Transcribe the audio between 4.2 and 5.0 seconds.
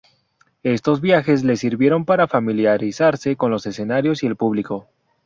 y el público.